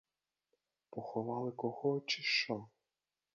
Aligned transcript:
Поховали 0.89 1.51
кого, 1.51 2.01
чи 2.05 2.21
що? 2.23 2.67